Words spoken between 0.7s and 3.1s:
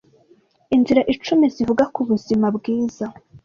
inzira icumi zivuga ku Ubuzima bwiza